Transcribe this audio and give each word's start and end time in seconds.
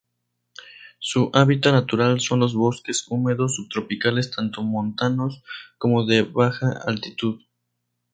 Su 0.97 1.29
hábitat 1.31 1.73
natural 1.73 2.21
son 2.21 2.39
los 2.39 2.55
bosques 2.55 3.05
húmedos 3.07 3.57
subtropicales 3.57 4.31
tanto 4.31 4.63
montanos 4.63 5.43
como 5.77 6.07
de 6.07 6.23
baja 6.23 6.71
altitud. 6.87 7.39